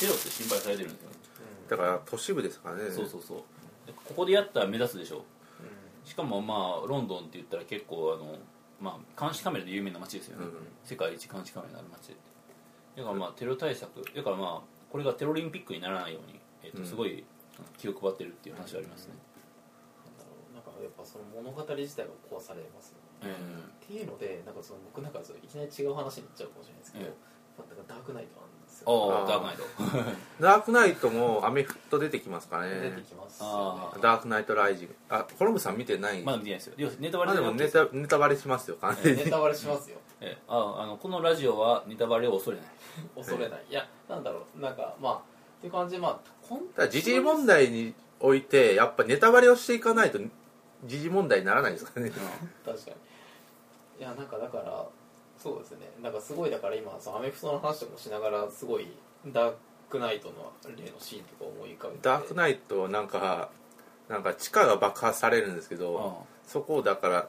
[0.00, 1.10] テロって心配されてるんですよ、
[1.68, 2.90] だから都市部ですからね。
[2.90, 3.38] そうそうそう。
[3.86, 5.24] でここでやったら目立つでしょ。
[6.04, 8.36] しかもまあロンドンって言ったら結構あの、
[8.80, 10.52] まあ、監視カメラで有名な街ですよね、うん。
[10.82, 12.14] 世界一監視カメラのある街で
[12.96, 16.84] だからまあテロ対策だからまあこれがテロリンピックにならないように、えっとうん。
[16.86, 17.22] すごい
[17.76, 19.14] 気を配ってるっていう話がありますね、
[20.54, 23.36] なんかやっぱその物語自体が壊されますよね、え
[23.84, 27.12] っていうのでなんかその僕なんかそのいきなり違う話に行っちゃうかもしれないですけど、え
[27.58, 28.48] まあだからダークナイトなん
[28.80, 29.64] ですあよあダークナイト。
[30.40, 33.40] ダークナイトもアメフト出てきますから出ねてきます。
[33.42, 33.46] よ
[33.92, 34.94] あねダークナイトライジング。
[35.08, 36.90] あコロンブさん見てない、まだ見てないですよ。
[36.98, 39.24] ネタバレまあでもネタネタバレしますよ完全に。
[39.24, 39.98] ネタバレしますよ。
[40.20, 42.66] え えああのこのラジオはネタバレを恐れない。
[43.16, 43.64] 恐れない。
[43.70, 44.60] いやなんだろう。
[44.60, 45.20] なんかまあっ
[45.60, 46.20] ていう感じでま
[46.78, 50.18] あ時事問題においてやっぱネタバレをしていかないと
[50.84, 52.10] 時事問題にならないですからね
[52.64, 52.96] 確かに。
[53.98, 54.86] いやなんかだから
[55.42, 55.90] そうですね。
[56.02, 58.88] なんかすごいだから今そのアメフトの話とかもしながらすごい
[59.26, 59.54] ダー
[59.88, 62.00] クナイトの例のシーンとか思い浮かべて。
[62.02, 63.50] ダークナイトはなんか
[64.08, 67.28] なんか地下が爆破されるんですけどそこをだから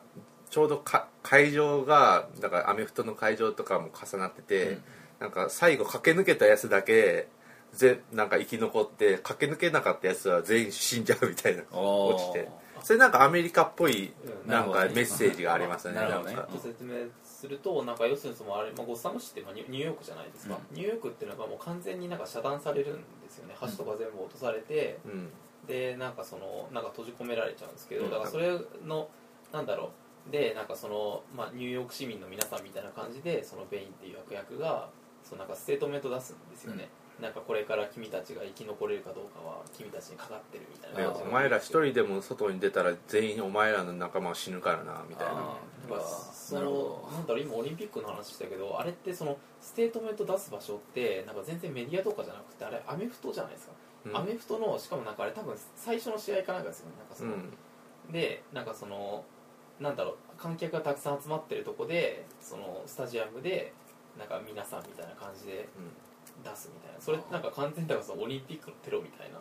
[0.50, 4.84] ちょうどか会場がだからアメフトの会場とかも重なってて、うん。
[5.22, 7.28] なんか最後駆け抜けたやつだけ
[7.74, 12.50] ぜなんか生き残って駆け抜けなかったやつは全員死んじゃうみたいな落ちて。
[12.84, 14.12] それなんかアメリカっぽい
[14.46, 16.10] うんなんかメッセージがありますよねね。
[16.10, 16.48] なんか。
[16.62, 16.96] 説明
[17.42, 23.56] するとなんか要するにそのあれ、まあ、ゴッサム市ってまあニューヨークじゃないですか、うニューヨークっていうのがもう完全になんか遮断されるんですよね。
[23.60, 25.30] 橋とか全部落とされて、うん。
[25.68, 28.12] でなんかそのなんか閉じ込められちゃうんですけど、うん。
[28.12, 28.52] だからそれ
[28.86, 29.10] の
[29.52, 29.92] なんだろ
[30.30, 30.32] う。
[30.32, 34.90] でなんかその、まあ、ニューヨーク市民の皆さんみたいな感じでそのベインっていう悪役が
[35.24, 36.90] そのなんかステートメント出すんですよね、
[37.22, 45.56] なんかこれから君たちが生き残れるかどうかは君たちにかかってるみたいねなお前ら一人でも外に出たら全員お前らの仲間は死ぬからなみたいな。
[46.52, 53.74] そのなんだろう今オリンピックの話したけどあれってそのステートメント出す場所ってなんか全然メディアとかじゃなくてあれアメフトじゃないですか、
[54.06, 54.18] うん。
[54.18, 56.94] アメフトのしかもなんかあれ多分最初の試合かなんかですよね。
[56.98, 57.36] なんかその、
[58.12, 59.24] でなんかその
[59.80, 63.74] なんだろう観客がたくさん集まってるとこでそのスタジアムで
[64.18, 65.68] なんか皆さんみたいな感じで
[66.44, 67.02] 出すみたいな。
[67.02, 69.40] それなんか完全にだからそのオリンピックのテロみたいな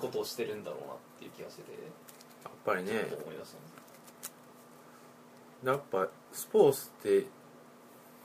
[0.00, 1.72] ことをしてるんだろうなっていう気がしてて。
[1.72, 2.90] やっぱりね。
[2.90, 3.78] 思い出したんです
[5.64, 7.26] やっぱスポーツって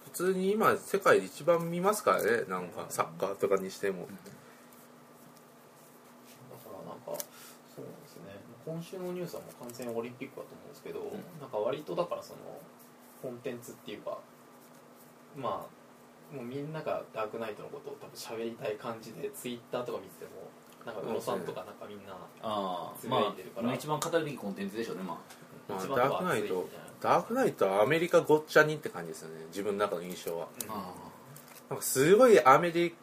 [0.06, 2.44] 普通に今世界で一番見ますからね。
[2.48, 4.02] なんかサッカーとかにしても。
[4.02, 4.14] だか
[6.70, 7.20] らなんか
[7.76, 8.22] そうなんですね。
[8.66, 11.04] 今週のニュースはもう完全にオリンピックだと思うんですけど、ん。
[11.42, 12.40] なんか割とだからその
[13.24, 14.20] コンテンツっていうか
[15.36, 15.83] まあ
[16.32, 20.50] もうみんながダークナイトのことを多分喋りたい感じでツイッターとか見てても
[20.86, 22.14] なんか宇野さんとかなんかみんな
[23.00, 23.70] つぶああまやいてるから。
[23.70, 25.18] あ一番語るべきコンテンツでしょうねま
[25.68, 26.70] まあ一番ダークナイト
[27.02, 30.48] ダークナイトはアメリカごっちゃにって感じですよね自分の中の印象は。
[30.66, 30.94] うんあ
[31.70, 32.94] なんかすごいアメリ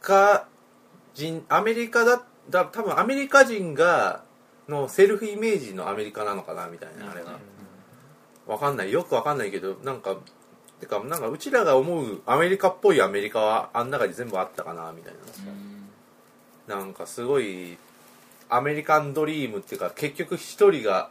[0.00, 0.48] カ
[1.14, 4.22] 人アメリカだだ多分アメリカ人が
[4.68, 7.38] のセルフイメージのアメリカなのかなみたいなあれは。
[8.46, 8.92] わかんない。
[8.92, 10.16] よくわかんないけどなんか
[10.80, 15.14] てかなんかうちらが思うアメリカっぽいアメリカはあん中に全部あったかなみたい
[16.68, 16.76] な。
[16.76, 17.78] なんかすごい
[18.48, 21.10] アメリカンドリームっていうか結局一人が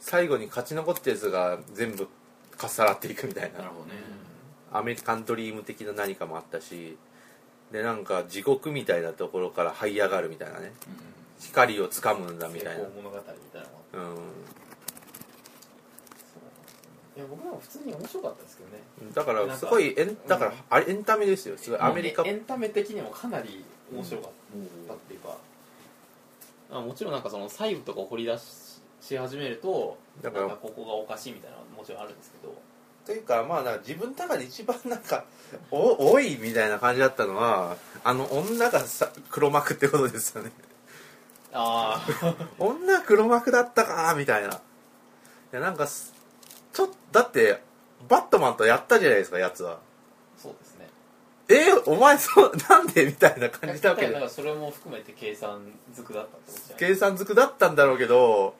[0.00, 2.08] 最後に勝ち残ったやつが全部
[2.56, 3.58] かっさらっていくみたいな。
[3.58, 3.92] なるほどね。
[4.72, 6.96] アメリカンドリーム的な何かもあったし。
[7.72, 10.72] でなんか地獄みたいなところから這い上がるみたいなね。
[11.40, 12.84] 光をつかむんだみたいな。
[12.84, 13.22] 成功物語み
[13.52, 13.58] た
[17.16, 19.10] いや僕は普通に面白かったですけどね。
[19.10, 21.56] んだからすごいエンだからあれエンタメですよ。
[21.56, 22.22] すごいアメリカ。
[22.26, 24.30] エンタメ的にもかなり面白かっ
[24.86, 25.36] たっていうか、
[26.72, 32.54] あもちろんなんかその細部とかを掘り出しし始めるとだからなんかここがおかしいみたいなのはもちろんあるんですけど。
[33.06, 35.24] というかまあなんか自分の中で一番なんか
[35.70, 40.50] お多いみたいな感じだったのはあの女がさ黒幕ってことですよね。
[41.52, 44.48] ああ 女黒幕だったかみたいな。
[44.48, 44.60] い
[45.52, 46.15] やなんかす
[47.16, 47.62] だって
[48.10, 49.78] バットマンとやったじゃないですかやつは。
[50.36, 50.86] そうですね。
[51.48, 54.12] えお前そうなんでみたいな感じだわけで。
[54.12, 55.62] だからそれも含めて計算
[55.94, 58.54] づくだったってことじゃ計算づくだったんだろうけど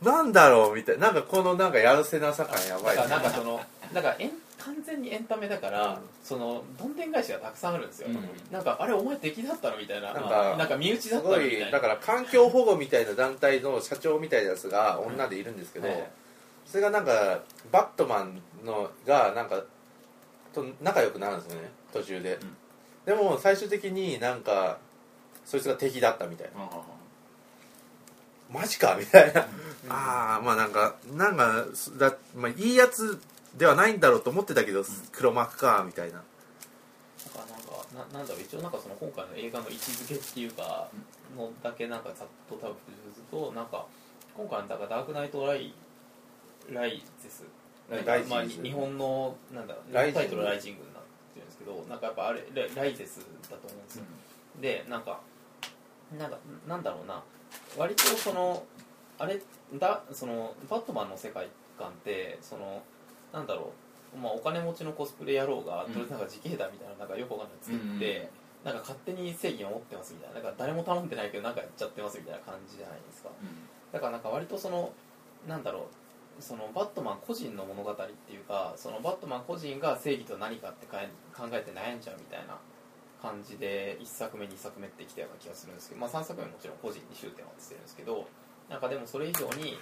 [0.00, 1.08] なんだろうみたいな。
[1.08, 2.96] なんかこのなんかやるせなさ感やばい。
[2.96, 3.60] なんかその
[3.92, 8.18] だからエン完全にエンタメだから、うんそのどんでん返しがたくさんあるんですよ、うん。
[8.50, 10.14] なんかあれお前敵だったのみたいな。
[10.14, 11.68] なんかなんか身内だったのみたいな。
[11.68, 16.10] いだから環境保護みたいな団体の社長みたいなやつが女でいるんですけど、はい
[16.66, 19.62] それがなんかバットマンのがなんか
[20.52, 22.38] と仲良くなるんですよね途中で、ん。
[23.06, 24.78] でも最終的になんか
[25.44, 26.64] そいつが敵だったみたいな。
[26.64, 26.82] あ
[28.50, 29.40] マジかみたいな、
[29.88, 31.64] ああまあなんかなんか
[31.98, 33.18] だ、まあ、いいやつ
[33.56, 36.18] ではないんだろうと思ってたけど、黒幕かみたいな。
[36.18, 36.22] だ
[37.30, 40.88] からなんかななんだろう一応なんかその今回の映画の位置づけっていうか
[41.36, 42.76] のだけなんかざっと多分
[43.14, 43.86] するとなんか
[44.36, 45.74] 今回のだからダークナイトライ
[46.70, 47.44] Rises
[47.90, 51.02] ライジングまあ、日本のなんだろうタイトルライジングになっ
[51.34, 53.18] てるんですけどなんかやっぱあれラ Rises
[53.50, 54.04] だと思うんですよ、
[54.60, 55.20] でなんか
[56.18, 57.22] なんかなんだろうな。
[57.76, 58.64] 割とその
[59.18, 59.40] あれ
[59.74, 62.82] だそのバットマンの世界観ってその
[63.32, 63.72] なんだろ
[64.14, 65.92] う、まあ、お金持ちのコスプレ野郎がうん。
[65.92, 68.28] とりあえずなんか自警団みたいななんかよくわかんないの作って、
[68.64, 73.30] なんか勝手に正義を持ってますみたいななんか誰も頼んでないけどなんかやっちゃってますみたいな感じじゃないですか。
[73.92, 74.90] だからなんか割とその
[75.46, 75.82] なんだろう
[76.40, 82.58] そのバットマン個人の物語っていうかそのバットマン個人が正義と何かってかえ考えて悩んじゃうみたいな
[83.22, 88.28] 感じで1作目2作目ってきたような気がするんですけど、まあ、3作目ももちろん個人に終点はしてるんですけど
[88.68, 89.78] なんかでもそれ以上に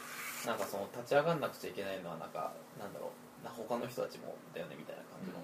[0.47, 3.11] なんかその立ち上がんなくちゃいけないのはなんかなんだろ
[3.43, 5.43] うな他の人たちもだよねみたいな感じの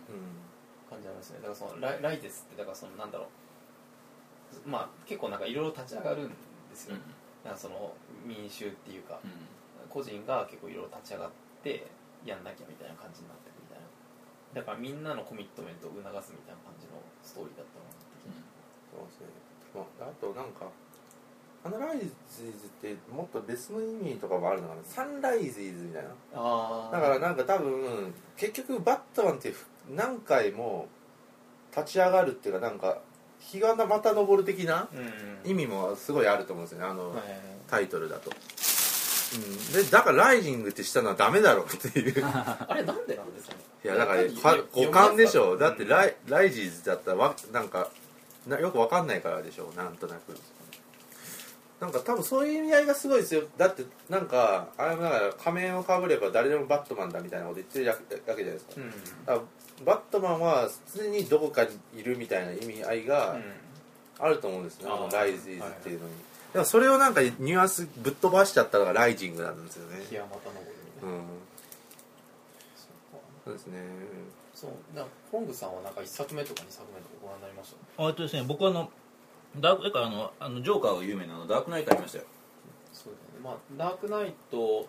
[0.90, 1.38] 感じなんですね。
[1.38, 6.34] だからそのライライゼスってだからそのなんだろうまあ結構なんかいろいろ立ち上がるんで
[6.74, 6.96] すよ、
[7.44, 7.92] なんかその
[8.24, 9.18] 民衆っていうか
[9.90, 11.30] 個人が結構いろいろ立ち上がっ
[11.62, 11.86] て
[12.24, 13.86] やんなきゃみたいな感じになってくみたいな。
[14.54, 17.84] だからみんなのコミットメントを促すみたいな感じのストーリーだったな
[18.90, 19.26] そうですね、
[19.74, 20.66] まあ、あとなんか
[21.62, 24.80] サンライズってもっと別の意味とかもあるのかな。
[24.84, 26.08] サンライズみたいな。
[26.34, 29.52] あだからなんか多分結局バットマンって
[29.90, 30.86] 何回も
[31.76, 32.98] 立ち上がるっていうかなんか
[33.40, 34.96] 日がまた昇る的なう
[35.48, 35.50] ん。
[35.50, 36.86] 意味もすごいあると思うんですよね。
[36.86, 37.22] あの、はい。
[37.68, 38.30] タイトルだと、
[39.34, 42.24] うん、でだからライジングってしたのはダメだろうっていう。
[42.24, 43.60] あれなんでなんですかね？
[43.84, 47.90] いやだからかり五感でしょだってライライジーズだったらわなんか
[48.46, 50.34] なよくわかんないからでしょなんとなく。
[51.80, 53.42] なんか多分そういう意味合いがすごいですよ。
[53.56, 58.72] だってなんかあれもだから仮面をかぶれば誰でもバットマンだみたいなこと言ってるわけわけじゃないですか。
[58.78, 58.90] うん。
[58.90, 59.40] だから
[59.84, 63.44] バットマンは常にどこかにいるみたいな意味合いがうん。
[64.20, 66.12] あると思うんですね、あのライジーズっていうのに、
[66.52, 70.04] でもそれをなんかニュアンスぶっ飛ばしちゃったのがライジングなんですよね。
[70.08, 70.66] 日はまた昇る
[70.96, 71.24] みたいな、うん。
[73.44, 73.82] そうですね。
[74.54, 74.70] そう。
[74.94, 78.06] だからポングさんはなんか1作目とか2作目とかご覧になりました？
[78.08, 78.90] あとですね僕はあの
[79.60, 82.24] ダークだからあのあのジョーカーが有名なあのダークナイトありましたよ。
[82.92, 83.58] そうだよね。
[83.78, 84.86] まあダークナイト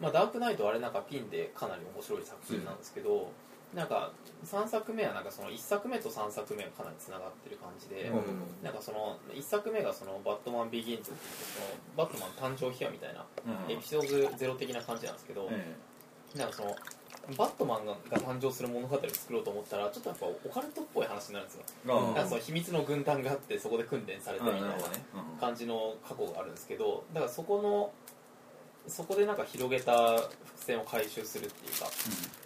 [0.00, 3.30] まあダークナイトはあれなんかピンでかなり面白い作品なんですけど、
[3.74, 4.12] なんか
[4.44, 8.64] 3作目はなんかその1作目と3作目がかなりつながってる感じで、うん。
[8.64, 11.16] なんかその1作目がそのバットマンビギンズっていう
[11.54, 13.24] そのバットマン誕生秘話みたいな
[13.68, 15.74] エピソードゼロ的な感じなんですけど、え
[16.36, 16.76] なんかその
[17.36, 24.74] バットマンが誕生する物語を作ろうと思ったらちょっとやっぱオカルトっぽい話になるんですよ、えあなんかその秘密の軍団があってそこで訓練されてみたいな
[25.40, 26.54] 感じの過去があるん。
[26.54, 27.90] ですけどだからそこの
[28.88, 30.30] そこでなんか広げた伏
[30.66, 31.86] 線を回収するっていうか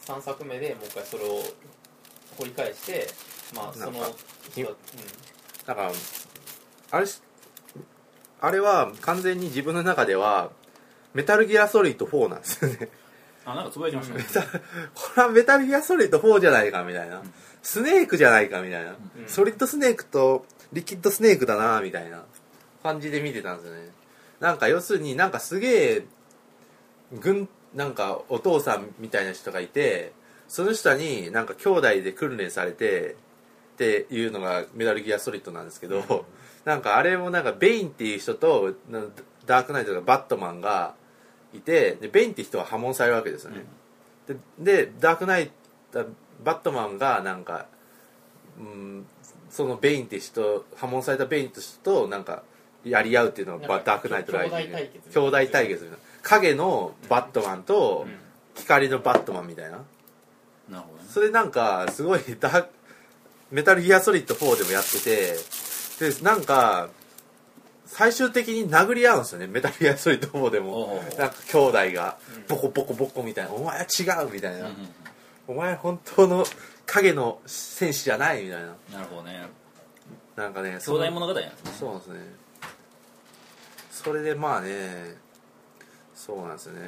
[0.06, 1.42] 3作目でもう一回それを
[2.38, 3.06] 掘り返して
[3.54, 4.10] まあそのなん。
[5.66, 5.92] だから
[6.92, 7.20] あれし
[8.40, 10.50] あれは完全に自分の中では
[11.14, 12.88] メタルギアソリッド4なんですよね。
[13.46, 14.46] あなんかつぶやいてましたね。
[14.94, 17.34] これはメタルギアソリッド4じゃないかみたいな、ん。
[17.62, 19.28] スネークじゃないかみたいな、うん。
[19.28, 22.24] ソリッドスネークとリキッドスネークだなみたいな
[22.82, 23.90] 感じで見てたんですよね。
[24.40, 26.04] なんか要するになんかすげえ
[27.12, 30.12] 軍なんかお父さんみたいな人がいて
[30.48, 33.16] その人になんか兄弟で訓練されて
[33.74, 36.24] っていうのがメタルギアソリッドなんですけど、
[36.64, 39.02] なんかあれもなんかベインっていう人とな
[39.44, 40.94] ダークナイトとかバットマンが
[41.52, 43.64] いてでベインって人は破門されるわけですよね、
[44.26, 45.50] ででダークナイ
[45.92, 46.06] ト
[46.42, 47.66] バットマンがなんか、
[48.58, 49.06] うん、
[49.50, 52.42] そのベインって人破門されたベインって人となんか
[52.84, 58.18] やり合うっていうのがダークナイトライジング兄弟対決兄弟対決みたいな影のバットマンとうん。
[58.56, 59.72] 光のバットマンみたいな。
[60.68, 61.08] なるほどね。
[61.08, 62.68] それなんかすごい ダーク
[63.50, 65.36] メタルギアソリッド4でもやってて
[66.00, 66.88] でなんか
[67.84, 71.04] 最終的に殴り合うんですよねメタルギアソリッド4でも。
[71.18, 72.46] なんか兄弟がうん。
[72.48, 74.60] ボコボコボコみたいな「お前は違う」みたいな。
[74.60, 74.88] うんうん
[75.48, 76.44] 「お前本当の
[76.86, 78.68] 影の戦士じゃない」みたいな。
[78.90, 79.46] なるほどね。
[80.34, 82.20] なんかね兄弟物語なんそうなんですね。
[83.92, 85.16] それでまあね
[86.16, 86.80] そうなんですね。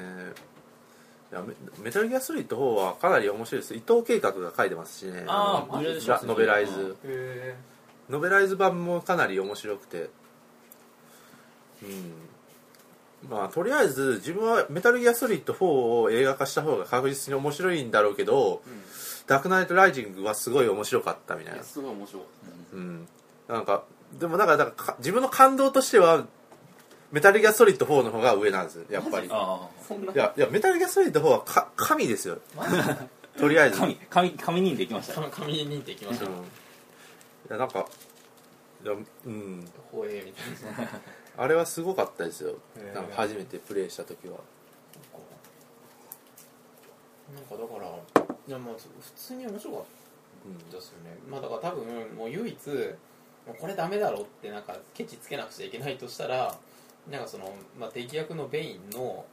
[1.31, 1.55] いやメ
[1.85, 3.75] メタルギアソリッド4はかなり面白いです。
[3.75, 5.21] 伊藤計画が書いてますしね。
[5.23, 6.97] のあー無料でしょラノベライズ。
[8.09, 10.09] ノベライズ版もかなり面白くて。
[11.83, 13.29] うん。
[13.29, 15.65] まあとりあえず自分はメタルギアソリッド4
[16.03, 18.63] を映画化した方が確実に面白いんだろうけど、
[19.27, 22.23] ダークナイトライジングはすごい面白かったみたいなすごい面白い
[22.73, 23.09] うん。
[23.49, 23.85] なんか
[24.19, 26.27] でもなんかなんかか自分の感動としては
[27.11, 29.27] メタルギアソリッド4の方が上なんですやっぱり。
[29.27, 30.13] いあそんな。
[30.15, 32.39] やいやメタルギアソリッド4はか神ですよ。
[33.39, 33.77] とりあえず。
[33.77, 35.21] あ神神神人できました？
[35.21, 36.37] ね紙認定いきましょううん。
[36.37, 36.41] い
[37.51, 37.87] やなんか
[38.85, 38.93] いや
[39.27, 39.67] うん。
[39.91, 40.43] ほえみた
[40.81, 40.91] いな。
[41.39, 42.57] あれはすごかったですよ。
[42.95, 44.39] なんか初めてプレイした時は。
[47.35, 49.85] なんかだからいやまあ普通に面白かっ
[50.71, 51.17] たですよね。
[51.31, 56.55] まあだから多分もう唯一もうこれダメだろってなんかケチつけなくちゃいけないとしたら
[57.11, 59.25] なんかその、まあ、敵役のベインの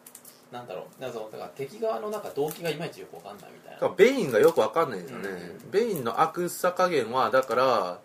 [0.52, 3.96] なんだろうだから敵側のなんか動機がいまいちよくわかんないみたいな。
[3.96, 5.72] ベインがよくわかんないんですよね、うん。
[5.72, 8.00] ベインの悪さ加減はだから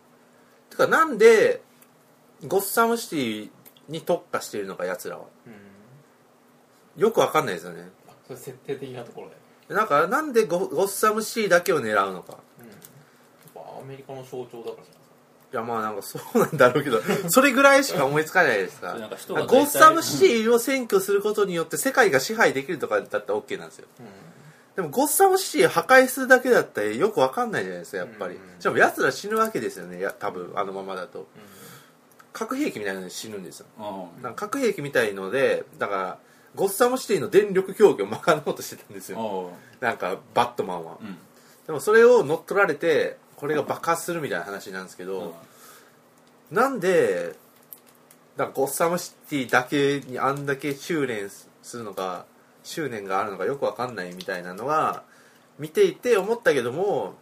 [0.70, 1.62] てかなんで
[2.46, 3.50] ゴッサムシティ
[3.88, 5.24] に特化しているのかやつらは。
[5.46, 7.02] うん。
[7.02, 7.88] よくわかんないですよね。
[8.08, 9.30] あそれ設定的なところ
[9.68, 12.38] で、なんかなんでゴゴッサムシティだけを狙うのか。
[12.58, 12.78] うん、やっ
[13.54, 14.99] ぱアメリカの象徴だからじゃない
[15.52, 23.86] いやまあなんかそうなんだろうけど それぐらいしか思いつかないですかそれなんか人がゴッサムシティを占拠することによって世界が支配できるとかだったら OK なんですよ。
[24.76, 31.20] でもゴッサムシティを破壊するだけだったらよくわかんないじゃないですかやっぱり、うんしかも奴ら死ぬわけですよねや多分あのままだと。
[31.20, 31.24] う
[32.32, 33.66] 核兵器みたいなので死ぬんですよ。
[33.78, 36.18] うんなんか核兵器みたいのでだから
[36.54, 39.18] ゴッサムシティの電力供給を賄おうとしてたんですよ。
[39.18, 40.98] おうなんかバットマンは。
[41.00, 41.18] うん。
[41.66, 45.34] でもそれを乗っ取られてこれが爆発するみたいな話なんですけど、
[46.50, 47.34] なんで
[48.36, 51.30] だからゴッサムシティだけにあんだけ執念
[51.62, 52.26] するのか
[52.64, 55.04] 執念があるのかよくわかんないみたいなのは
[55.58, 57.14] 見ていて思ったけども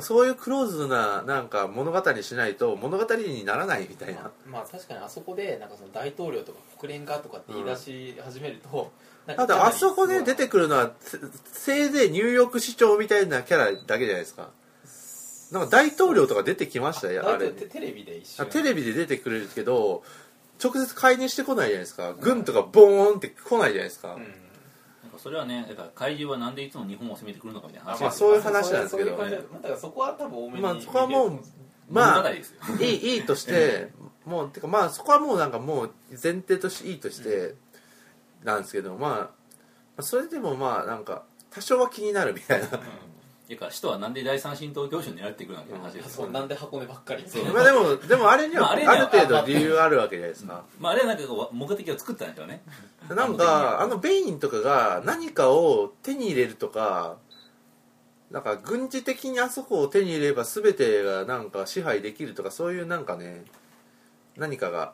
[0.00, 8.92] そういうクローズななんか物語にしないと物語にならないみたいな、まあ確かにあそこでなんかその大統領とか国連がとかって言い出し始めると、
[9.26, 11.18] なんかただあそこで出てくるのはせ
[11.52, 14.50] せいぜいニューヨーク市長みたいなキャラだけじゃないですか
[15.52, 17.48] なんか大統領とか出てきましたよあれ。
[17.50, 20.02] テテレビで一緒あテレビで出てくれるけど
[20.62, 22.14] 直接介入してこないじゃないですか。
[22.14, 24.22] 軍とかボーンって来ないじゃないですか、うん。
[24.22, 28.00] なんかそれはねだから怪獣はなんでいつも日本を攻めてくるのかみたいな話。
[28.02, 29.16] まあそういう話なんですけど。
[29.16, 29.36] そういう感じ。
[29.36, 31.42] でまあだからそこは多分多めにまあそこはもう物
[31.90, 32.42] まあい
[32.80, 33.90] いいいとして
[34.24, 37.54] もうてかまあそこはもうなんかもう前提としていいとして
[38.44, 39.30] なんですけどま
[39.96, 42.68] あそれでもまあなんか多少は気になるみたいな
[43.54, 47.24] いうか首都はなんで第三神道業種を狙ってくるの話ですよそうなんで箱根ばっかり。
[47.26, 47.44] そう。
[47.46, 50.64] まあでもでもあれにはまああれにはある程度理由あるわけじゃないですか。
[50.78, 52.62] まああれはなんか目的を作ったんでしょうね。
[53.10, 57.16] なんかあのベインとかが何かを手に入れるとか
[58.30, 63.44] なんか軍事的にあそこを手に入れれば全てがなんか支配できるとかそういうなんかね
[64.36, 64.92] 何かが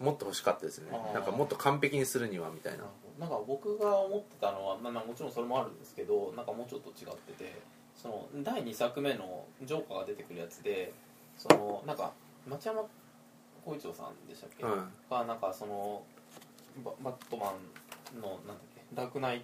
[0.00, 0.90] もっと欲しかったですね。
[1.12, 2.84] なんかもっと完璧にするにはみたいな。
[3.18, 7.60] なんか僕が思ってたのは、まあ、まあもちろんそれもあるんですけどなんかもうちょっと違ってて
[8.00, 10.92] その第2作目のジョーカーが出てくるやつで
[11.36, 12.12] そのなんか
[12.48, 12.82] 町山
[13.64, 14.88] 浩一郎さんでしたっけ、うん。
[15.10, 16.02] がなんかその
[16.84, 17.52] ババットマ
[18.16, 18.82] ンのなんだっけ？
[18.94, 19.42] ダークナイ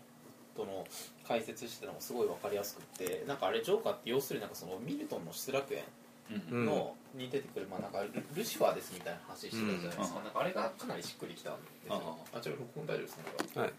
[0.57, 0.87] トの
[1.27, 5.83] 解説してたのがすごい分かりやすくってなんかあれジョーカーって要するになんかそのミルトンの失楽園
[6.31, 6.67] うんうん。
[6.67, 10.25] の、に出てくる、まあ、なんかルルシファーですみたいな話してたじゃないですか,、うん。
[10.25, 13.25] なんかあれがかなりしっくりきたんですよあちら録音大丈夫ですね。
[13.37, 13.73] これはい。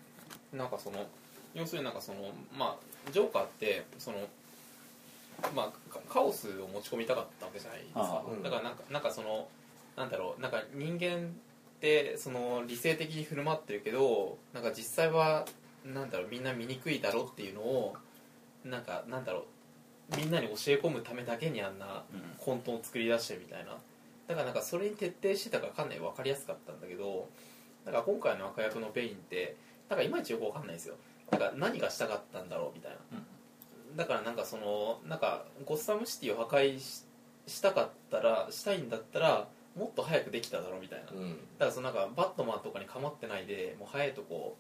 [0.54, 1.08] なんかその
[1.56, 2.20] 要するになんかその
[2.56, 4.18] まあジョーカーってその
[5.56, 8.24] まあカカオスを持ち込みたかったわけじゃないですか。
[8.30, 9.48] うんだからなんかなんかその
[9.96, 15.46] なんだろうなんか人間ってその理性的に振る舞ってるけどなんか実際は
[15.86, 17.96] なんだろうみんな醜いだろっていうのを
[18.64, 19.46] なんかなんだろ
[20.14, 22.22] うみんなに教え込むためだけにあんなうん。
[22.38, 23.78] 混沌を作り出してみたいな。
[24.28, 27.28] だからなんかそれに徹底してたからかなり分かりやすかったんだけど
[27.86, 29.56] だから今回の赤役のベインって
[29.88, 30.96] なんかいまいちよく分かんないんですよ。
[31.32, 32.98] なんか何がしたかったんだろうみたいな、
[33.96, 37.04] だからなんかそのなんかゴッサムシティを破壊し
[37.48, 39.48] したかったらしたいんだったら
[39.78, 41.06] もっと早くできただろうみたいな。
[41.06, 44.56] だかうんらそのなんかバットマンとかに構ってないでもう早いとこ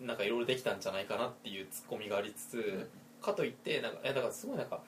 [0.00, 2.88] なんかいろいろできたんじゃないかなっていうツッコミがありつつ、
[3.20, 4.80] かといってなんかえだからすごいなんか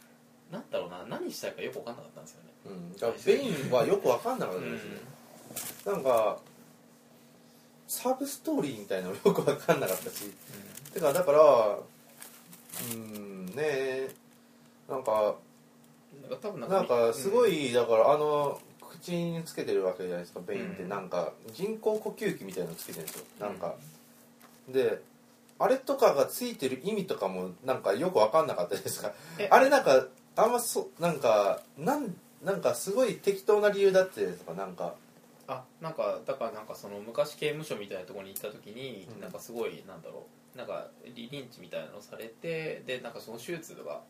[0.50, 2.50] なんだろうな何したいかよく分かんなかったんですよね。
[2.66, 2.92] うん。
[2.94, 4.90] だからベインはよく分かんなかったですね、
[5.87, 6.38] なんか
[7.87, 10.30] サブストーリーみたいなのよく分かんなかったし。
[10.92, 11.78] てかだから
[12.94, 14.10] うんねえ。
[14.88, 15.36] なんか
[16.22, 20.82] なんか多分なんかすごい、いだからあの口につけてるわけじゃないですかベインって。
[20.82, 23.24] うんなんか人工呼吸器みたいなのつけてるんですよ。
[23.38, 23.74] なんか。
[24.68, 25.00] で
[25.58, 29.12] あれとかがついてる意味とかもなんかよく分かんなかったですか？
[29.38, 29.48] え。
[29.50, 34.94] あれなんかあんまそなんかなんなんかすごい適当な理由だってですかなんか。
[35.46, 39.20] あなんかだからなんかその昔刑務所みたいなところに行った時に、うん。
[39.20, 40.22] なんかすごいなんだろう
[40.57, 44.00] なんかリリンチみたいなのされてでなんかその手術が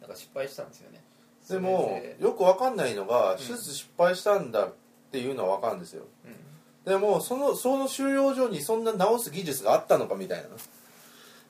[0.00, 1.02] なんか失敗したんですよね。
[1.48, 3.38] でもよく分かんないのがん。
[3.38, 4.74] 手術失敗したんだっ
[5.10, 6.04] ていうのは分かるんですよ。
[6.24, 6.90] うん。
[6.90, 10.48] でもそのその収容所にそんな治す技術があったのかみたいな。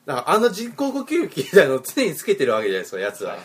[0.05, 3.37] なんかあの人工呼吸器みたいなのを常につけてるわけじゃないですかやつは。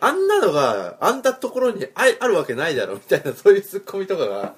[0.00, 4.54] あんなのがあんなところにああるわけないだろみたいなそういうツッコミとかが。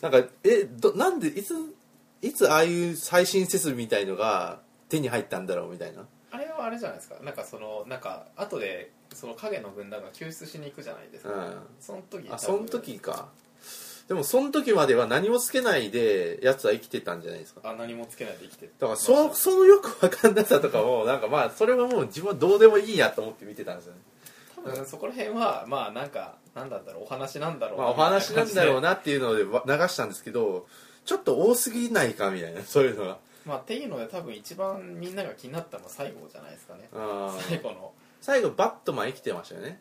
[0.00, 1.54] なんかえどなんでいつ
[2.20, 4.60] いつああいう最新設備みたいのが
[4.92, 6.06] 手に入ったんだろうみたいな。
[6.30, 7.16] あれはあれじゃないですか。
[7.22, 11.54] なんかそのなんか後でその影の軍団が救出しに行くじゃないですか、うん。
[11.80, 13.28] その時あその時か。
[14.08, 17.60] でもその時までは何もつけないでやつは生きてたんじゃないですか。
[17.64, 18.72] あ何もつけないで生きてる。
[18.78, 24.00] だからそそのよくわかんなさとかもなんかまあそれはもう自分はどうでもいいやと思って見てたんですよね。
[24.56, 27.78] 多分そこら辺はまあなんかなんだろうお話なんだろう。
[27.78, 30.66] まあお話なんだろうななっていうのでわ流したんですけど
[31.04, 36.88] ちょっと多すぎないかみたいなそういうのがまあっていうので多分一番みんなが気になったのは最後じゃないですかね。
[36.94, 37.42] あー。
[37.42, 37.92] 最後の。
[38.20, 39.80] 最後バットマン生きてましたよね。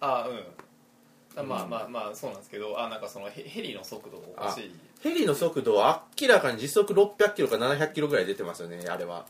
[0.00, 1.40] あうん。
[1.40, 4.74] あまあまあまあそうなんですけどあなんかそのヘヘリの速度がおかしい。
[5.00, 9.26] ヘリの速度は明らかに時速600キロか700キロぐらい出てますよねあれは。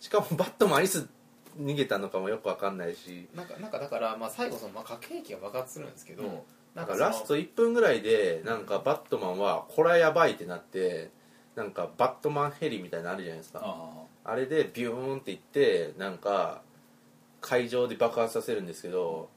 [0.00, 1.08] しかもバットマンいつ
[1.60, 3.28] 逃げたのかもよくわかんないし。
[3.34, 6.38] なんかなんかだからまあ最後そのまあ核兵器が爆発するんですけど、うん。
[6.74, 11.10] なんかラスト1分ぐらいでなんかバットマンはこれはやばいってなって
[11.54, 13.60] なんかバットマンヘリみたいなのあるじゃないですか。
[13.62, 14.34] ああ。
[14.34, 16.62] れでビューンっていってなんか
[17.40, 19.28] 会場で爆発させるんですけど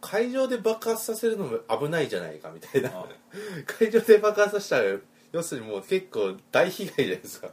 [0.00, 2.90] 会場で爆発させるのも危ないじゃないかみたいな。
[2.90, 3.06] あ
[3.66, 4.98] 会場で爆発させたら
[5.32, 7.50] 要するにもう結構大被害じゃないですか。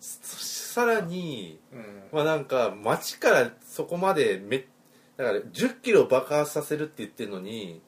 [0.00, 4.66] さらにうん、うんまあなんか街からそこまでめ
[5.16, 7.80] だから1 0キロ爆発させるって言ってるのに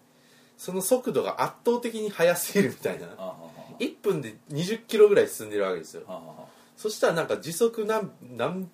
[0.57, 3.09] その速度が圧倒的に速すぎるみたいな。
[3.19, 3.35] あ
[3.79, 6.03] 1分で2 0キロぐらい進んでるわけですよ。
[6.77, 8.69] そしたらなんか時速何何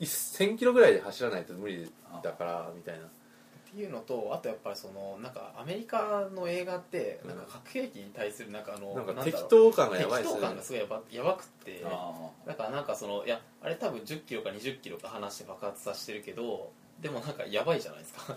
[0.00, 1.90] 1000キロぐらいで走らないと無理
[2.22, 3.06] だからみたいな。
[3.06, 10.40] っていうのとあとやっぱりそのなんかアメリカの映画ってなんか核兵器に対するなんかあのなんか適当感がやばいですよね。
[10.40, 12.30] 適当感がすごいやばやばくってあ。
[12.46, 16.70] だからなんかそのいやあれ多分1 0キロか2 0キロか離して爆発させてるけど
[17.02, 18.36] でもなんかやばいじゃないですか。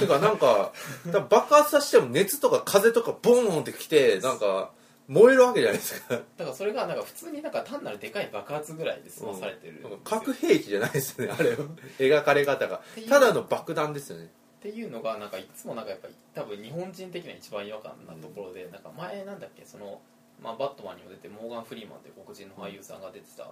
[0.00, 0.72] てかなんか
[1.06, 4.70] だから爆発させても熱とか風とかボーンってきてなんか
[5.08, 6.14] 燃えるわけじゃないですか。
[6.14, 9.90] だからそれがなんか普通になんか単なるでかい爆発ぐらいで済まされてるんですよ。
[9.90, 9.98] なん。
[10.00, 11.56] か核兵器じゃないですよねあれ
[11.98, 12.80] 描かれ方が。
[13.08, 14.24] ただの爆弾ですよね。
[14.26, 20.00] っていうのがなんかいつもなんかやっぱり多分日本人的な一番違和感なところで、なんか前なんだっけその、
[20.42, 23.46] まあ、バットマンにも出てモーガン・フリーマンという黒人の俳優さんが出てた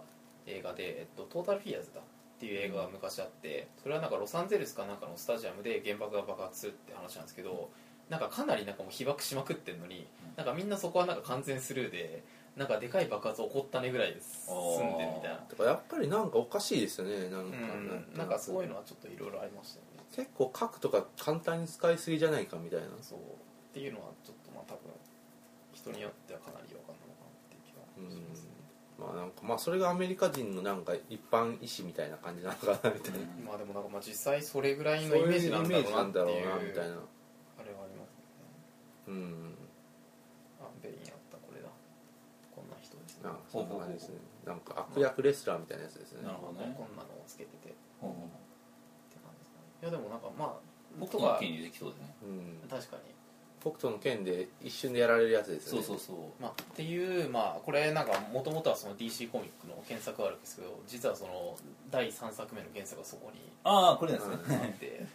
[0.47, 2.01] 映画で、えっと、トータルフィアーズだ
[2.37, 7.71] っていう映画が昔あってそれはなんかロサンゼルスかなんかのスタジアムで原爆が爆発するって話なんですけど
[8.11, 12.23] なんかかなりなんかもう被爆しまくってるのになんかみんなそこはなんか完全スルーで
[12.57, 15.37] なんかでかい爆発起こったねぐらいで済んでるみたいな。
[15.37, 18.17] だからやっぱりなんかおかしいですよねなんか、うん。
[18.17, 20.05] なんかそういうのはちょっといろいろありましたよね。
[20.15, 22.87] 結構核とか簡単に使いすぎじゃないかみたいな。
[23.03, 23.19] そう。
[23.19, 23.23] っ
[23.75, 24.93] ていうのはちょっとまあ多分
[25.75, 28.46] 人によってはかなり違和感なのかなっていう気はしますね、
[28.99, 33.45] まあなんかまあそれがアメリカ人のなんか一般意思みたいな感じなのかなみたいな、うん。
[33.45, 35.69] まあでもなんかまあ実際それぐらいのイメージなん
[36.13, 36.97] だろうなみたいな。
[37.61, 38.25] あれはありますね。
[39.09, 39.55] うん
[40.61, 41.69] あベインやったこれだ。
[42.55, 43.25] こんな人ですね。
[43.25, 44.17] なんかそんな感じですね。
[44.47, 46.23] なんか悪役レスラーみたいなやつですね。
[46.25, 46.73] なるほどね。
[46.77, 47.69] こんなのをつけてて。
[47.69, 48.31] ってほうほう。
[49.21, 49.61] 感じですね。
[49.83, 50.61] いやでもなんかまあ
[50.99, 52.17] 僕僕はとの権利できそうですね。
[52.25, 52.69] うん。
[52.69, 53.16] 確かに
[53.67, 55.83] 北斗の剣で一瞬でやられるやつですよね。
[55.83, 56.43] そうそうそう。
[56.43, 61.57] まあ、っていう、まあ、これなんかもともとはその DC コミックの原作があるんですけど実はその
[61.91, 64.37] 第3作目の原作がそこにああこれですね。
[64.49, 65.07] あって。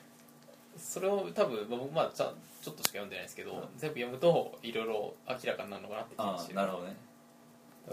[0.77, 6.95] それを多分まあ僕まだちゃちょっとしか読んでないですけど、全部読むといろいろ明らかになるのかなって気があしてあなるほどね。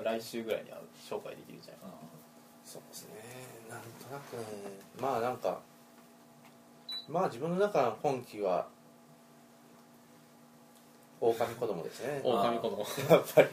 [0.02, 1.90] 来週ぐらいには紹介できるんじゃないかあ
[2.64, 3.14] そうですね。
[3.70, 4.42] なんとなくね。
[5.00, 5.60] まあなんか
[7.08, 8.66] まあ自分の中の今期は
[11.20, 12.20] 狼子供ですね。
[12.24, 12.78] な狼子供。
[13.10, 13.48] やっぱり。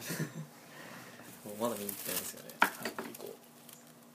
[1.60, 2.50] まだ見に行ってないんですよね。
[3.18, 3.34] 行こ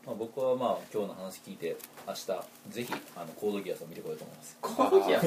[0.05, 1.75] まあ、僕はまあ今日の話聞いて
[2.07, 2.25] 明日
[2.69, 4.57] ぜひあのコードギアスを見てこようと思います。
[4.59, 5.19] うコードギア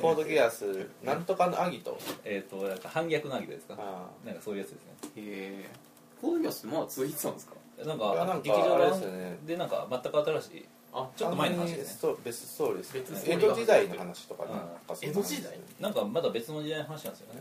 [0.00, 3.74] コードギアス なんとかのアギトえっ、となんか反逆のアギトですか？
[3.78, 4.92] あなんかそういうやつですね。
[5.16, 5.70] へえ
[6.20, 7.54] コードギアスまだ続いてたんですか？
[7.84, 9.38] なんかか劇場版すよね。
[9.44, 14.66] でなんか全く新しいあちょっと前の話ですねスト別ストーリーです江戸時代の話とかねうんなん。
[14.68, 15.58] か江戸時代？
[15.80, 17.40] なんかまだ別の時代の話なんですよね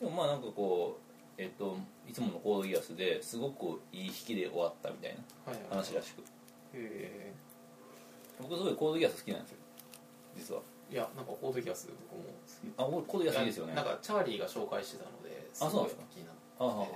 [0.00, 1.76] でもまあなんかこうえっ、と
[2.08, 5.14] いつものコードギアスですごくいい引きで終わったみたい
[5.46, 5.70] なはいはい。
[5.70, 6.20] 話らしく。
[6.20, 6.24] へ
[6.74, 7.32] え。
[8.40, 9.56] 僕すごいコードギアス好きなんですよ
[10.36, 10.60] 実は。
[10.90, 12.72] いやなんかコードギアス僕も好き。
[12.76, 13.74] あ僕コードギアスいいですよね。
[13.74, 16.02] なんかチャーリーが紹介してたのですごいあそうなんですか？
[16.14, 16.40] 気になって。
[16.60, 16.86] あはは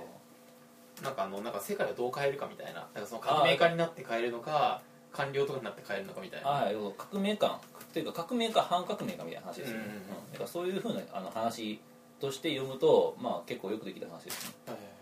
[1.01, 6.49] なんかあのなんか世界をどう変えるかみたいななんかその革命家になって変えるのか官僚とかになって変えるのかみたいな。
[6.49, 7.51] あはい革命感。
[7.51, 9.93] っていうか革命か反革命かみたいな話ですよね、うんう
[10.39, 11.79] んうんそういうふうなあの話
[12.23, 14.55] として読むとまあ結構よくできた話ですね。
[14.65, 14.95] はいはいはい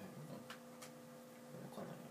[1.70, 2.02] かなり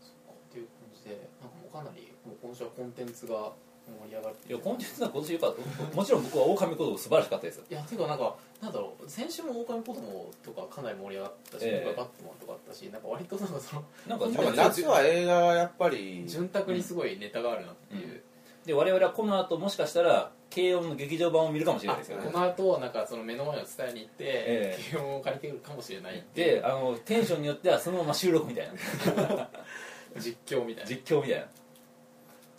[0.00, 3.52] そっかっていう感じでなんかもう今年はコンテンツが
[3.84, 5.56] 盛り上がっていやコンテンツは今年よかっ
[5.90, 18.22] たもちろん僕は狼子供素晴らしかったですいやていうかなんかなんだろう先週も狼子供とかかなり盛り上がったし、ええ今回バットマンとかあったしなんか割となんかそのなんか夏は映画はやっぱり潤沢にすごいネタがあるなっていう、
[18.64, 22.24] で我々はこの後もしかしたら軽音の劇場版を見るかもしれないですよね。
[22.26, 24.92] あこの後なんかその目の前の伝えに行ってええ。
[24.92, 28.72] 軽音を借りてくるかもしれないであのテンションによってはそのまま収録みたいな。
[30.20, 30.90] 実況みたいな。
[30.90, 31.48] 実況みたいな。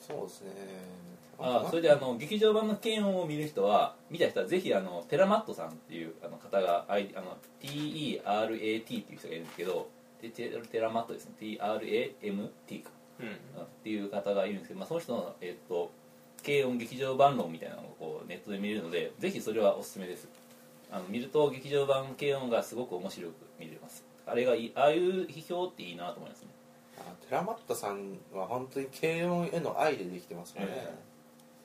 [0.08, 0.51] そうですね。
[1.39, 9.89] あそれであの劇場版の軽音を見る人は見た人はぜひあのテラマットさんっていうあの方があいあの TERAT っていう人がいるんですけど
[10.21, 11.34] でテテラマットですね。
[11.39, 12.91] TRAMT か。
[13.19, 13.27] うん。
[13.63, 15.91] っていう方がいるんですけど、まあ、その人の、えっと
[16.45, 20.27] 軽音劇場版論みたいなのをこうネットで見れるのでぜひそれはおすすめです。
[20.91, 24.06] あの見ると劇場版軽音がすごく面白く見れます。
[24.27, 26.49] あれがいいああいう批評っていいなと思いますね。
[26.99, 30.67] あテラマットさんは本当に軽音への愛でできてますよね、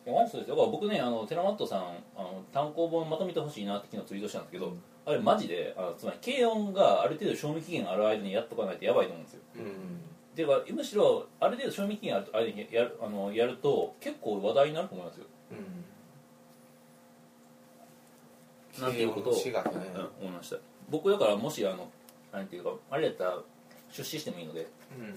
[0.07, 0.57] いやマジそうですよ。
[0.57, 1.83] だから僕ねあのテラマットさん
[2.17, 4.83] あの単行本まとめてほしいなって昨日ツイートしたんですけど、うん。
[5.05, 9.41] あれマジであのつまり軽音がある程度賞味期限ある間にやっとかないとやばいと思うんですよ。
[9.57, 9.65] うん
[10.39, 15.27] ではむしろある程度賞味期限ある間にやるあのやると結構話題になると思いますよ。
[18.79, 18.85] うん。
[18.85, 20.57] なんていうことを、ね、うん、思いました。
[20.89, 21.91] 僕だからもしあの
[22.33, 23.39] なんていうかあれやったら
[23.91, 24.69] 出資してもいいので。
[24.97, 25.15] うん。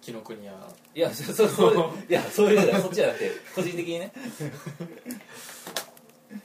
[0.00, 0.52] 紀ノ国屋。
[0.94, 2.56] いやそそそういやそうい。
[2.56, 4.12] うそっちじゃなくて個人的にね。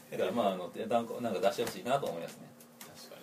[0.10, 2.50] だからまああのなんかなんか出してほしいなと思いますね。
[2.80, 3.18] 確か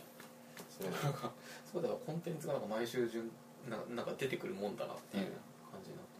[0.80, 1.32] そうになんか
[1.70, 3.30] そうだからコンテンツがなんか毎週順
[3.68, 5.24] ななんか出てくるもんだなっていう
[5.70, 6.18] 感じになって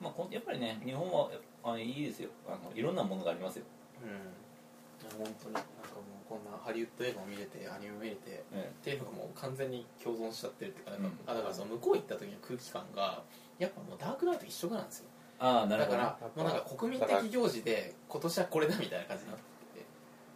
[0.00, 1.30] まあやっぱりね日本は
[1.62, 2.30] あのいいですよ。
[2.46, 3.64] あのいろんなものがありますよ、
[4.02, 5.24] うん。
[5.24, 5.54] 本当に。
[5.54, 11.18] なんかもうこんなハリウッド映画も見れてアニメも見れてえっていうのがもう完全に共存しちゃってるっていうか,、うん。
[11.26, 13.22] あだからその向こう行った時の空気感が
[13.58, 15.06] やっぱもうダークナイト一緒なんですよ。
[15.38, 15.96] ああなるほど。
[15.98, 19.53] だからもうなんか国民的行事で今年はこれだみたいな感じになってて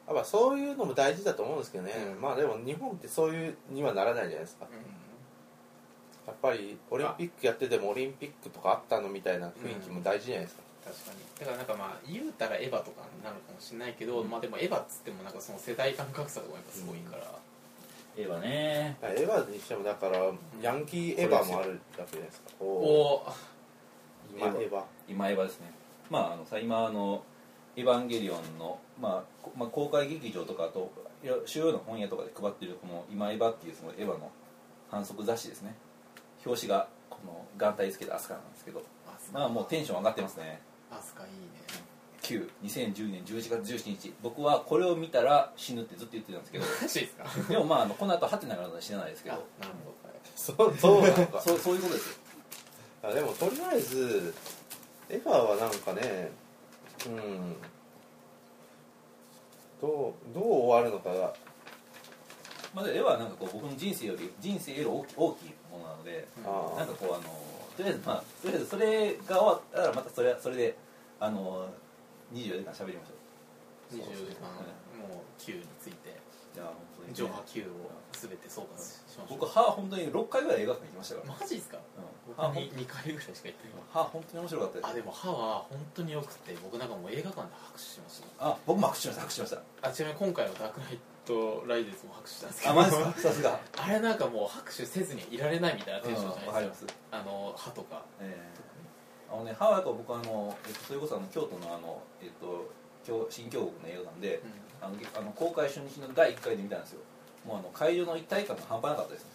[0.08, 2.20] やっぱそういうのも大事だと思うんですけどね、うん。
[2.20, 4.66] まあでも日本ってそういうにはならないじゃないですか。
[6.26, 11.18] やっぱりオリンピックやっててもオリンピックとかあったのみたいな雰囲気も大事じゃないですか、確かに。
[11.40, 14.30] だからなんかまあ言うたらエヴァとかになるかもしれないけど、うん。
[14.30, 17.22] まあでもエヴァっつってもなんかその世代間格差とかやっぱすごいから、
[18.16, 18.96] ええわね。
[19.02, 20.18] エヴァにしてもだから
[20.60, 22.50] ヤンキーエヴァもあるわけじゃないですか。
[22.60, 24.82] おこおう今エヴァ。
[25.06, 25.72] 今エヴァですね。
[26.10, 27.22] まああのさ今あの
[27.76, 30.90] 「エヴァンゲリオンの」まあこまあ、公開劇場とかあと
[31.46, 34.30] 主要な本屋とかで配ってるこの「今エヴァ」っていうそのエヴァの
[34.90, 35.74] 反則雑誌ですね。
[36.44, 38.82] 表紙がこの眼帯つけたアスカなんですけど。
[39.32, 40.60] まあもうテンション上がってますね。
[40.90, 41.48] アスカいいね。
[42.22, 46.64] 92010年11月17日僕はこれを見たら死ぬってずっと言ってたんですけど。
[46.82, 47.24] マジですか？
[47.48, 51.40] でもまああのこの後ハテナがあるので死なないですけあどなるほど、はいそうそうなの か。
[51.40, 52.16] そうそういうことですよ。
[53.02, 54.34] あでもとりあえず
[55.08, 56.30] エヴァはなんかね
[57.06, 57.56] うん。
[59.80, 61.34] どうどう終わるのかが。
[62.74, 67.22] まあ、で絵はなんかこう僕の人生より人生より大き大きいものなのであなんかこうあの
[67.76, 70.76] とりあえずまあとりあえずそれが終わったらまたそれはそれで
[71.18, 71.66] あの
[72.34, 73.96] 24時間喋りましょう。
[73.96, 74.48] 24時間
[75.00, 77.66] もう Q についていや本当にね、上波 Q を
[78.12, 81.76] 全て総括しましょう僕歯本当に6回ぐらい映画館行きましたから、マジですか？
[81.76, 82.70] うん、僕歯ほんに。
[82.72, 83.56] 2回ぐらいしか行ってない。
[83.92, 84.86] 歯本当に面白かったです。
[84.90, 88.26] あでも歯は本当によくて僕なんかもう映画館で拍手しました。
[88.38, 89.88] あ僕も拍手しました拍手しました。
[89.88, 92.72] あちなみに今回の「ダークナイト・ライゼズ」も拍手したんですけど。
[92.72, 93.28] あマジですか？
[93.28, 93.60] さすが。
[93.76, 98.04] あれなんかもう拍手せずにいられないみたいなテンションじゃないですか、あの歯とか。
[98.20, 98.68] えー
[99.30, 102.64] あのね歯はやっぱ僕あの、えっと、それこそあの京都のあの、えっと、
[103.04, 104.40] 京新京極の映画館で、
[104.80, 107.00] あのあの公開初日の第1回で見たんですよ。
[107.46, 109.26] もうあの会場の一体感が半端なかったです。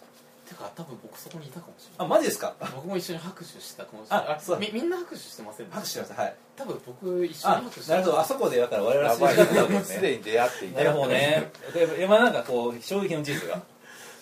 [0.48, 2.08] てか多分僕そこにいたかもしれあない。
[2.10, 2.54] マジですか？
[2.74, 4.28] 僕も一緒に拍手したかもしれない。
[4.36, 4.58] あそう。
[4.58, 6.22] みみんな拍手してませんで拍手ししました。
[6.22, 6.36] はい。
[6.56, 8.20] た多分僕一緒にあ拍手してなるほど。
[8.20, 10.78] あそこでだから我々はすでに出会っていた。
[10.78, 11.50] なるほどね。
[11.72, 13.62] で今なんかこう衝撃の事実が。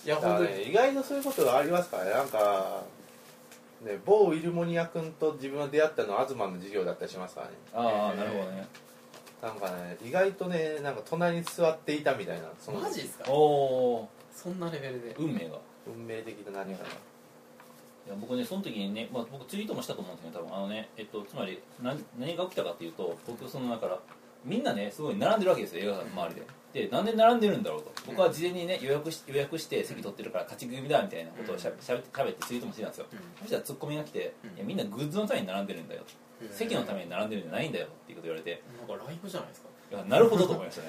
[0.05, 0.51] いや本当に。
[0.51, 2.11] ね意外とそういうことがありますからね。
[2.13, 2.83] なんか
[3.83, 7.53] ね某ウィルモニア君と自分が出会ったのは東の授業だったりしますからね。
[7.75, 8.69] ああなるほどね
[9.43, 13.25] なんかね意外とねなんか隣に座っていたみたいなそのマジですか？
[13.29, 15.17] おおそんなレベルで？
[15.19, 15.59] 運命が。
[15.87, 16.85] 運命的な何か。
[18.07, 20.57] いや僕ねその時にね、まあ、僕ツイートもしたと思うんですけど多分。
[20.57, 23.99] あのねえっとつまり何何が起きたかっていうと僕そのだから
[24.45, 27.93] みんなねすごい並んでるわけですよ映画館の周りで、でなんで並んでるんだろうと。
[28.07, 33.19] 僕は事前にね予約し予約して席取ってるから勝ち組だみたいなことをしゃべしゃべって喋ってツイートもしてたんですよ、うん。
[33.41, 34.57] そしたらツッコミが来て、うん。
[34.57, 36.09] いやみんなグッズのために並んでるんだよ、うん
[36.51, 39.69] 席のために並んでるんじゃないんだよっていうこと言われてなんかライブじゃないですか。
[39.91, 40.89] いやなるほどと思いましたね。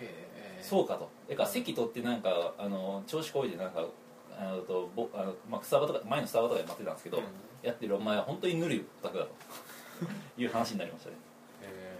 [0.00, 1.10] へえそうかと。
[1.28, 3.84] だから席取ってなんかあの調子こいでなんか
[4.38, 7.22] あのとぼあの、まあ、スタバとか前のスタバとかで待ってたんですけど、
[7.62, 9.30] やってるお前は本当にぬるいオタクだと。
[10.38, 11.16] いう話になりましたね。
[11.62, 11.98] え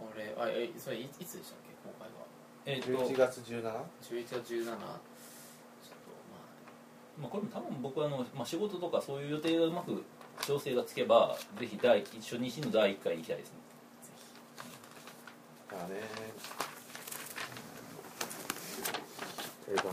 [0.00, 1.74] ー、あれあえそれいいつでしたっけ？
[1.84, 2.24] 今回は。
[2.66, 3.62] えっ、と11月 17?
[3.62, 4.84] 11月17ちょっと
[7.18, 10.02] ままあ、これも多分僕はあの、まあ、仕事とかそういう予定がうまく
[10.42, 13.54] 調整がつけばぜひ第初日の第1回に行きたいですね。
[15.70, 16.00] だね
[19.68, 19.88] えばね。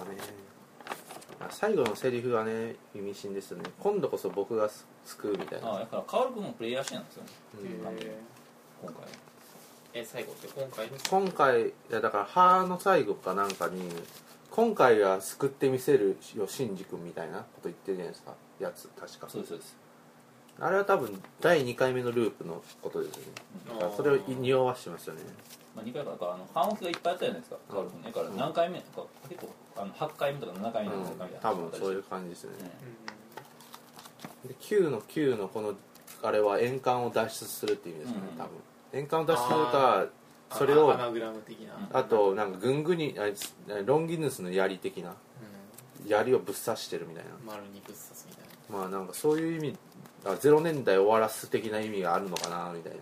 [1.39, 3.71] あ最後のセリフがね意味深ですよね。
[3.80, 4.69] 今度こそ僕が
[5.06, 5.69] 救うみたいな。
[5.69, 7.30] ああだからカール君もプレイヤーシーンなんですよね。
[7.54, 9.04] う今回。
[9.93, 10.97] え最後って今回の？
[11.10, 13.89] 今回いやだから歯の最後かなんかに
[14.51, 18.36] 今回は救ってみせるよシンジ君みたいなこと言ってるじゃないですか。
[18.60, 19.27] やつ確か。
[19.30, 19.75] そうですそうです
[20.60, 23.32] あれは多分第2回目のループのことですよね。
[23.70, 25.22] だからそれを匂わしてますよね。
[25.76, 32.72] まあ、2回かだからあの半音がいっぱいあったじゃないですかカール君だから何回目とか結構あの8回目とか7回目とかみたいな多分そういう感じですよね。
[34.44, 34.50] うん。
[34.50, 35.76] で9の9のこの
[36.24, 38.38] あれは円環を脱出するっていう意味ですかねうん。
[38.38, 38.52] 多分。
[38.94, 40.06] 円環を脱出するか
[40.52, 41.98] それをアナグラム的な、うん。
[41.98, 43.24] あとなんかぐんぐにあ
[43.86, 45.14] ロンギヌスの槍的なう
[46.06, 48.78] 槍をぶっ刺してるみたいん、丸にぶっ刺すみたいなな。
[48.80, 49.78] まあなんかそういう意味
[50.25, 52.99] あ0年代終わらす的な意味があるのかなみたいな。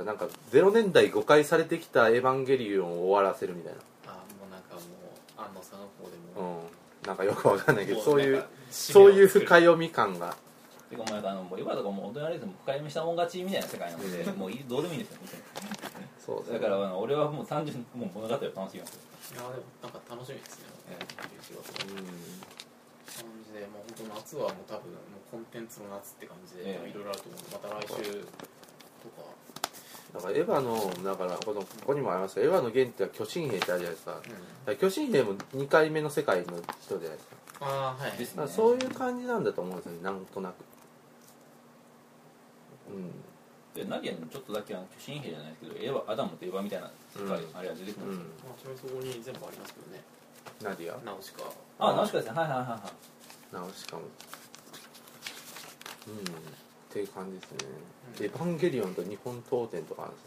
[0.00, 7.06] あなんか0年代誤解されてきた「エヴァンゲリオン」を終わらせるみたいーあーもうなんかもう安野さんの方でなも、うん。
[7.08, 10.36] なんかよくわかんないけどもそういうそういう深読み感が。
[10.88, 15.20] てかもうなんかあのもう今とかもう大人レースも深読みしたもん勝ちみたいな世界なのでもうどうでもいいんですよ
[16.24, 16.58] そうですね。
[16.60, 18.74] だからあの俺はもう単純にもう物語を楽しみます。
[18.74, 18.80] よ
[19.32, 22.06] いやでもなんか楽しみですね、え11月のうん
[23.58, 26.90] でもう本当夏はもう多分もうコンテンツの夏って感じでええ。
[26.90, 27.42] いろいろあると思う。
[27.52, 28.22] また来週
[29.02, 29.28] とか。
[30.14, 34.10] だからエヴァのだからこのここにもありますけどエヴァの原点は巨神兵ってあるじゃないですか。
[34.12, 34.34] だかうん
[34.66, 37.36] ら巨神兵も2回目の世界の人じゃないですか。
[37.60, 38.16] ああはい。
[38.16, 40.54] ですだからそういう感じなんだと思うんですよねなんとなく。
[42.88, 43.10] うん。
[43.74, 47.56] でナディアにちょっとだけあの巨神兵じゃないですけどエヴァアダムとエヴァみたいな世界、うん。
[47.56, 50.02] あれは出てくるんですよ、まあ、ちなみにそこに全部ありますけどね。
[50.62, 50.98] ナディア？
[51.04, 51.44] ナウシカ。
[51.78, 52.32] あナウシカです。
[52.32, 52.80] ねはいはいはいはい
[53.52, 54.04] ナウシカもう
[56.10, 56.14] ん。
[56.14, 56.16] っ
[56.90, 57.58] ていう感じですね、
[58.18, 60.20] うんエヴァンゲリオンと日本当店とかあるんで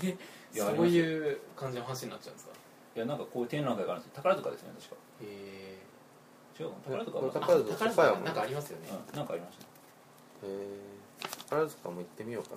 [0.00, 0.16] すね。
[0.54, 2.52] いやそういう感じの話になっちゃうんですか？
[2.94, 4.22] いやなんかこういう展覧会があるんですよ。
[4.22, 5.00] 宝塚ですよね確か。
[5.22, 5.78] へ
[6.60, 7.04] 違うかな？
[7.04, 9.64] 宝塚はこれえ宝塚宝塚もなんかありますよね、うんなんかありました。
[9.64, 9.66] へ
[10.46, 10.78] え
[11.50, 12.54] 宝塚も行ってみようか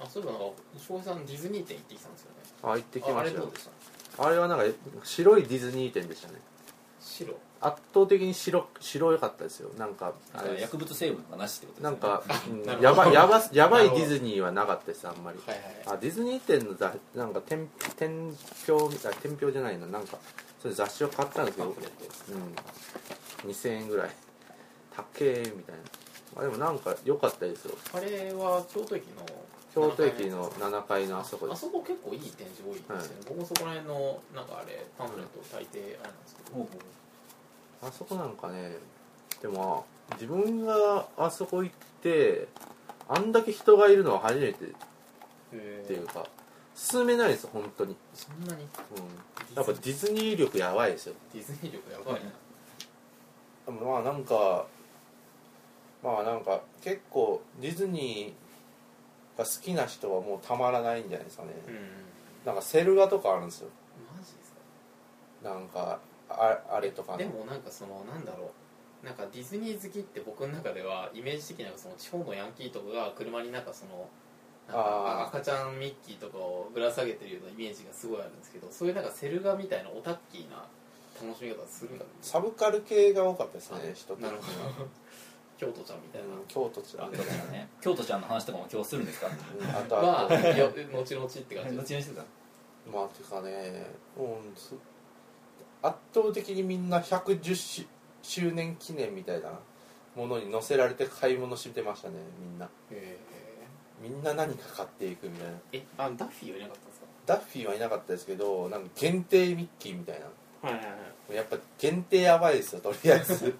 [0.00, 2.38] あそういえばなんか翔平さんディズニー店行ってきたんですよね。
[2.64, 3.38] なあ行ってきああましたよ。
[3.38, 3.68] れどうでし
[4.18, 4.26] た？
[4.26, 4.64] あれはなんか
[5.04, 6.40] 白いディズニー店でしたね
[7.04, 7.36] 白。
[7.60, 9.70] 圧倒的に白白良かったですよ。
[9.78, 10.12] なんか
[10.58, 12.62] 薬物成分がなしってことですよね。
[12.64, 15.38] なんか、 うんやばやばやばいディズニーはなかったですあんまり。
[15.46, 15.84] はいはい。
[15.86, 18.36] あディズニー店の雑なんか天天
[18.66, 20.18] 平みたいな天平じゃないななんか
[20.60, 21.72] それ雑誌を買ったんですけど、う
[23.46, 24.10] ん、2000円ぐらい。
[24.94, 25.82] 高えみたいな。
[26.36, 27.76] あでもなんか良かったですよ。
[27.94, 29.26] あれは京都駅の
[29.74, 31.58] 京都駅の7階のあそこです。
[31.58, 35.66] あそこ結構いい展示多いですよね、僕もそこら辺のなんかあれパンフレット大抵
[36.00, 36.68] あれなんですけど、
[37.82, 38.76] あそこなんかね
[39.42, 42.46] でも自分があそこ行って
[43.08, 44.68] あんだけ人がいるのは初めてっ
[45.52, 46.24] へていうか
[46.76, 48.62] 進めないです本当に、そんなに？
[48.62, 51.14] うん、やっぱディズニー力やばいですよ。
[51.32, 52.30] ディズニー力やばいな、
[53.66, 54.66] でもまあなんか
[56.02, 58.43] まあなんか結構ディズニー
[59.36, 61.76] が好きな人はもうたまらないんじゃないですかね、うん。
[62.46, 63.68] なんかセル画とかあるんですよ。
[64.16, 64.52] マジです
[65.42, 65.50] か？
[65.50, 67.18] なんかああれとかの。
[67.18, 68.52] でもなんかそのなんだろ
[69.02, 69.06] う。
[69.06, 74.08] なんかディズニー好きって僕の中ではイメージ的にはその地方のヤンキーとかが車になんかその
[74.66, 80.64] なん赤ちゃんミッキーとかをぶら下げてるようなイメージがすごいあるんですけどそういうなんかセル画みたいなオタッキーな
[81.20, 84.88] 楽しみ方するんだサブカル系が多かったですねあ人なるほはど
[85.56, 87.12] 京都ちゃんみたいな、うん京都ちゃん
[87.80, 89.28] 京都ちゃんの話とかも今日するんですか？
[89.28, 89.30] う
[89.62, 91.76] んあとまあ後々って感じ。
[91.76, 92.24] 後々してた
[92.92, 93.86] まあてかね
[94.16, 94.74] うんす
[95.82, 97.86] 圧倒的にみんな110し
[98.22, 99.50] 周年記念みたいな
[100.16, 102.68] ものに載せられて買い物してましたねみんな。
[102.90, 103.16] へ
[104.02, 105.54] みんな何か買っていくみたいな。
[105.72, 107.06] ええあダッフィーはいなかったんですか？
[107.26, 110.26] ダッフィーはいなかったですけどなんか限定ミッキーみたいな。
[110.68, 110.96] はいはいは
[111.32, 111.34] い。
[111.36, 113.54] やっぱ限定やばいですよとりあえず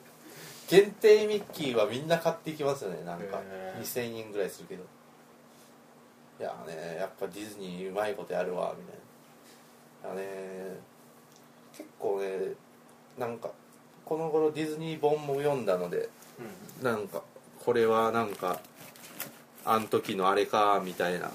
[0.68, 3.38] 限定ミッキーはみんな買っていきますよねなんか。
[3.44, 3.83] へー。
[3.83, 4.85] 2000円ぐらいするけど。
[6.40, 8.85] いやねやっぱディズニーうまいことやるわみ
[10.11, 10.22] たいな。
[10.22, 10.77] いやね
[11.77, 12.55] 結構ね
[13.18, 13.50] なんか
[14.05, 16.09] この頃ディズニー本も読んだので
[16.81, 16.85] うん。
[16.85, 17.22] なんか
[17.64, 18.61] これはなんか
[19.64, 21.31] あん時のあれかみたいな。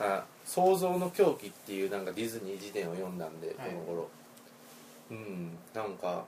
[0.00, 3.72] あ想像の狂気っていうなんかディズニー辞典を読んだんでこはい。
[3.74, 4.08] の頃、
[5.10, 6.24] うんなんか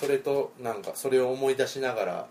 [0.00, 2.26] それとなんかそれを思い出しながら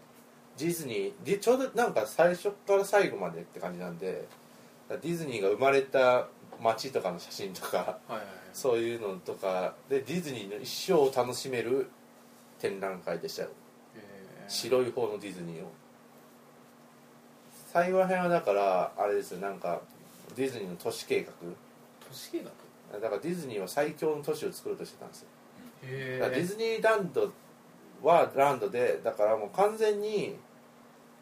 [0.58, 4.26] ディズニーでちょうどなんか最初から最後までって感じなんで
[4.90, 6.28] ディズニーが生まれた
[6.60, 8.00] 街とかの写真とか
[8.54, 11.92] そういうのとかでディズニーの一生を楽しめる
[12.58, 13.50] 展覧会でしたよ。
[13.96, 14.50] へー。
[14.50, 15.72] 白い方のディズニーを。
[17.72, 19.80] 最後ら辺はだからあれですよなんか
[20.36, 21.32] ディズニーの都市計画。
[22.10, 23.00] 都市計画？
[23.00, 25.28] だからディズニーは最強の都市を作ろうとしてたんですよ。
[25.84, 27.32] へだからディズニーランド
[28.04, 30.36] はランドでだからもう完全に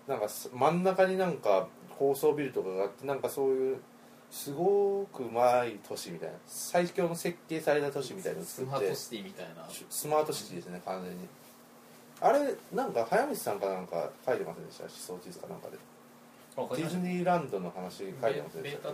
[0.08, 3.78] なんかす真ん中になんか高層ビルとかがあってなんかそういう
[4.30, 9.66] すごくうまい都市みたいな最強の設計された都市みたいなのをス作ってマートシティみたいな。
[9.90, 11.28] スマートシティですね完全に。
[12.20, 12.40] あれ
[12.74, 15.78] なんか早道さんかなんか書いてませんでした思想地図かなんかで。
[16.58, 18.94] ディズニーランドの話書いてませんでしたい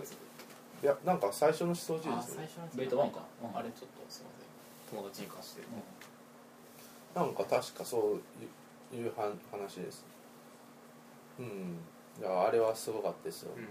[0.82, 2.48] やなんか最初の思想地図あですね。
[2.54, 3.20] 最初のベータワンか。
[3.42, 3.58] うん。
[3.58, 4.98] あれちょっとすいません。
[4.98, 5.62] 友達に貸して
[7.14, 8.18] なんか確かそ
[8.92, 10.04] ういう話話です。
[11.38, 11.78] うん。
[12.20, 13.52] いやあれはすごかったですよ。
[13.56, 13.64] うん。